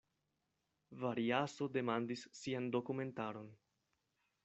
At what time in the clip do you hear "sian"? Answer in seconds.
2.43-2.73